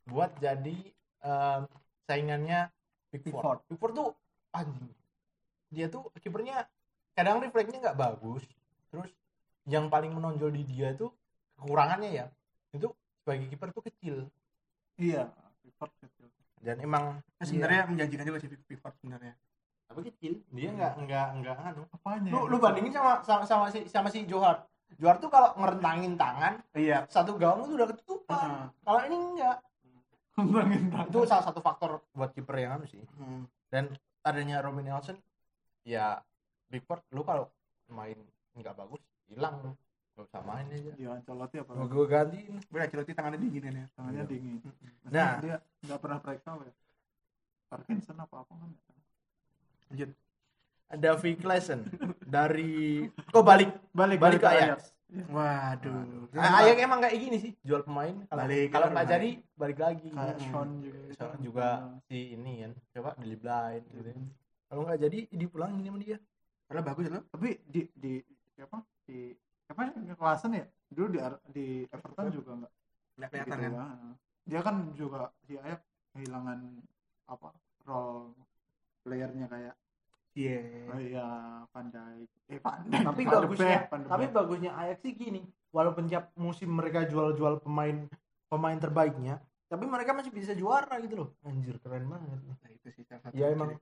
[0.04, 0.76] buat jadi
[1.24, 1.60] eh,
[2.04, 2.68] saingannya
[3.10, 3.64] Pickford.
[3.72, 4.10] Pickford tuh
[4.52, 4.92] anjing.
[5.72, 6.68] Dia tuh kipernya
[7.16, 8.44] kadang refleksnya nggak bagus.
[8.92, 9.08] Terus
[9.66, 11.10] yang paling menonjol di dia tuh
[11.56, 12.26] kekurangannya ya
[12.70, 12.92] itu
[13.24, 14.16] sebagai kiper tuh kecil
[15.00, 15.32] Iya.
[15.64, 16.28] Pickford kecil.
[16.62, 19.34] dan emang Nah, sebenarnya menjanjikan juga sih Pickford sebenarnya
[19.86, 22.30] tapi kecil dia nggak nggak nggak anu Apanya?
[22.30, 26.62] lu lu bandingin sama sama sama si sama si Johar Johar tuh kalau ngerentangin tangan
[26.74, 28.66] iya satu gawang tuh udah ketutupan Heeh.
[28.82, 29.58] kalau ini enggak
[30.36, 33.48] Ngembangin itu salah satu faktor buat kiper yang anu sih Hmm.
[33.70, 33.88] dan
[34.22, 35.16] adanya Robin Nelson
[35.84, 36.20] ya
[36.68, 37.48] Pickford lu kalau
[37.88, 38.18] main
[38.54, 39.72] nggak bagus hilang lu
[40.12, 41.72] nggak usah main aja Iya, Ancelotti apa?
[41.72, 44.32] mau gue gantiin gue Ancelotti tangannya dingin ya Tangannya Iya.
[44.32, 44.58] dingin.
[45.06, 45.12] Nah.
[45.12, 46.74] Nah, dia nggak pernah periksa ya.
[47.66, 48.70] Parkinson apa apa kan?
[49.88, 50.10] Lanjut
[50.86, 51.80] ada Vic Claesen
[52.22, 54.94] dari kok balik Balik balik ke Ajax
[55.30, 59.14] waduh Nah, Ajax emang kayak gini sih jual pemain kalau Balik, kalau nggak balik.
[59.16, 60.36] jadi balik lagi Hmm.
[60.42, 61.00] Sean juga.
[61.16, 61.68] So, juga
[62.06, 64.20] si ini kan coba Dilly Blind gitu kan.
[64.66, 66.18] kalau nggak jadi dipulangin sama dia
[66.66, 68.14] padahal bagus loh Tapi di di
[68.52, 68.78] siapa?
[69.06, 69.32] Di
[69.66, 70.66] apa ya kelasan ya?
[70.90, 71.20] Dulu di
[71.50, 72.72] di Everton juga nggak
[73.16, 74.14] nggak kelihatan gitu kan ya.
[74.46, 76.60] Dia kan juga si Ajax kehilangan
[77.26, 77.50] apa?
[77.86, 78.34] role
[79.06, 79.74] playernya kayak
[80.34, 80.58] iya
[80.90, 81.26] oh iya
[81.72, 82.30] Dijk.
[82.50, 83.06] Eh Dijk.
[83.06, 88.10] tapi bagusnya de tapi bagusnya Ajax sih gini walaupun tiap musim mereka jual-jual pemain
[88.46, 93.04] pemain terbaiknya tapi mereka masih bisa juara gitu loh anjir keren banget nah itu sih
[93.06, 93.78] salah satu ya emang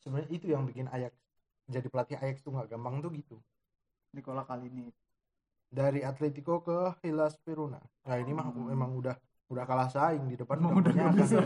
[0.00, 1.12] sebenarnya itu yang bikin Ajax
[1.68, 3.36] jadi pelatih Ajax tuh nggak gampang tuh gitu
[4.12, 4.88] Nicola kali ini
[5.68, 8.68] dari Atletico ke Hellas Verona nah ini mah Hmm.
[8.68, 9.16] emang udah
[9.48, 11.38] udah kalah saing di depan udah udah banyak bisa.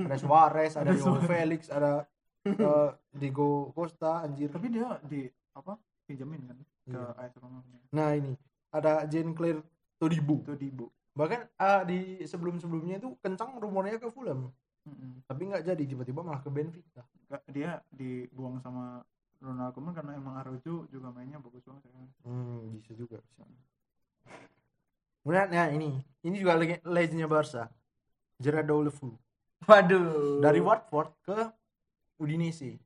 [0.00, 1.20] ada Suarez ada Ada Joao.
[1.22, 2.04] Felix ada
[2.46, 4.48] eh, Diego Costa anjir.
[4.48, 5.76] Tapi dia di apa
[6.06, 7.14] pinjamin kan ke Iya.
[7.14, 7.60] AS Roma
[7.92, 8.34] nah ini.
[8.70, 9.62] Ada Jean Claire
[9.98, 10.42] Todibo.
[10.42, 14.48] Itu di bu bahkan ah, di sebelum sebelumnya itu kencang rumornya ke Fulham.
[14.80, 15.20] Mm-mm.
[15.28, 17.04] tapi nggak jadi tiba-tiba malah ke Benfica.
[17.52, 19.04] Dia dibuang sama
[19.36, 21.92] Ronald Koeman karena emang Araujo juga mainnya bagus banget ya.
[22.24, 23.44] hmm, bisa juga bisa.
[25.20, 26.00] Kemudian nah ini.
[26.24, 27.68] Ini juga leg- legendnya Barca.
[28.40, 29.12] Gerardo Deulofeu
[29.68, 30.40] Waduh.
[30.40, 31.38] dari Watford ke
[32.20, 32.76] Udinese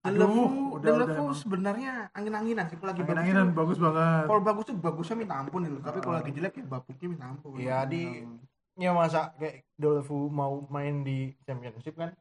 [0.00, 1.36] Delevu, udah- udah Delevu emang.
[1.36, 2.76] sebenarnya angin-anginan sih.
[2.76, 5.76] Kalau lagi bagus angin-anginan tuh- bagus banget Kalau bagus tuh bagusnya minta ampun itu.
[5.78, 6.18] Tapi kalau Ah.
[6.20, 7.50] lagi jelek ya babuknya minta ampun.
[7.54, 8.02] Iya di
[8.76, 12.16] ya masa kayak Deulofeu mau main di Championship kan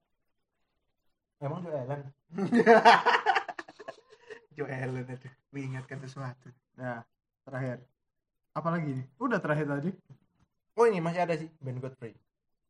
[1.38, 2.02] emang Joe Allen
[4.52, 6.52] Joe Allen aduh, mengingatkan sesuatu.
[6.73, 7.04] nah
[7.41, 7.80] terakhir
[8.52, 9.91] apalagi nih udah terakhir tadi
[10.73, 12.12] oh ini masih ada sih Ben Godfrey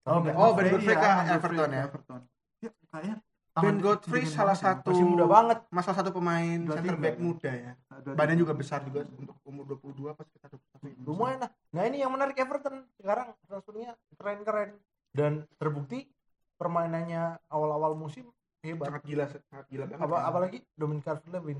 [0.05, 1.81] Oh, Oh, Ben Godfrey iya, ke Ben Godfrey Everton ke ya?
[1.83, 2.21] Everton.
[2.59, 3.15] Ya, kayaknya
[3.61, 4.61] Ben Godfrey salah ya.
[4.73, 7.71] satu masih muda banget Masalah satu pemain center back muda ya.
[7.89, 10.47] Ada Badan juga besar juga untuk umur 22 pas kita
[10.79, 11.03] 21.
[11.05, 14.69] lumayan lah nah ini yang menarik Everton sekarang transfernya keren-keren
[15.11, 16.07] dan terbukti
[16.55, 18.27] permainannya awal-awal musim
[18.59, 20.03] hebat sangat gila sangat gila banget.
[20.03, 20.23] apa kan.
[20.27, 21.59] apalagi Dominic Calvert-Lewin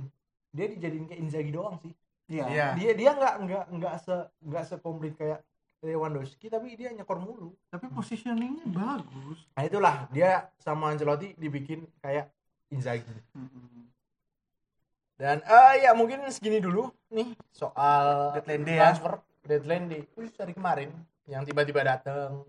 [0.50, 1.94] dia dijadiin kayak Inzaghi doang sih
[2.30, 2.46] Iya.
[2.46, 2.68] Iya.
[2.78, 5.42] dia dia nggak nggak nggak se nggak sekomplit kayak
[5.80, 7.56] Lewandowski tapi dia nyekor mulu.
[7.72, 9.40] Tapi positioningnya bagus.
[9.56, 12.28] nah itulah dia sama Ancelotti dibikin kayak
[12.70, 13.16] Inzaghi.
[13.34, 13.88] Mm-mm.
[15.20, 18.82] dan eh ya mungkin segini dulu nih soal Deadline day ya.
[18.88, 19.14] transfer
[19.44, 20.02] deadline day.
[20.16, 20.96] Khusus hari kemarin
[21.30, 22.42] yang tiba-tiba datang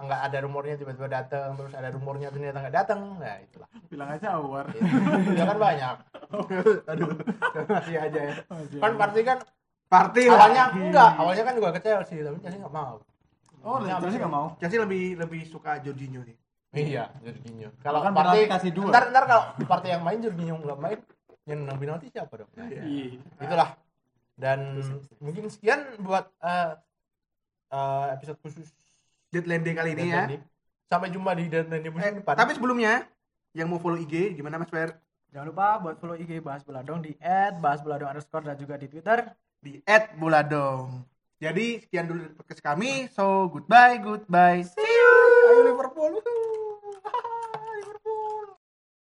[0.00, 3.68] nggak ada rumornya tiba-tiba datang terus ada rumornya ternyata nggak datang nah itulah.
[3.90, 4.70] Bilang aja awar.
[5.34, 5.96] ya kan banyak.
[6.94, 7.10] Aduh
[7.74, 8.34] masih aja ya.
[8.78, 9.38] Kan pasti kan
[9.90, 10.38] Party lah.
[10.38, 13.02] awalnya enggak awalnya kan juga ke Chelsea tapi Chelsea nggak mau
[13.60, 14.46] Oh, Ini Chelsea habis- nggak mau.
[14.56, 16.32] Chelsea lebih lebih suka Jorginho sih.
[16.72, 18.88] iya Jorginho kalau Bahkan party penalti kasih dua.
[18.88, 20.98] ntar ntar kalau party yang main Jorginho nggak main
[21.44, 23.18] yang menang penalti siapa dong Nah, Iya.
[23.36, 23.70] itulah
[24.34, 24.78] dan
[25.18, 26.72] mungkin sekian buat eh,
[27.68, 28.70] eh, episode khusus
[29.28, 30.24] Deadline day kali ini ya.
[30.24, 30.40] Day.
[30.86, 33.04] sampai jumpa di deadline Day musim Eh, depan tapi sebelumnya
[33.52, 34.94] yang mau follow IG gimana Mas Per?
[35.28, 37.14] Jangan lupa buat follow IG Bahas Beladong di
[37.54, 39.26] @bahasbeladong underscore dan juga di Twitter.
[39.60, 39.84] Di
[40.16, 41.04] @buladong.
[41.40, 43.08] Jadi sekian dulu dari podcast kami.
[43.12, 44.64] So goodbye, goodbye.
[44.64, 45.68] See you.
[45.68, 46.20] Liverpool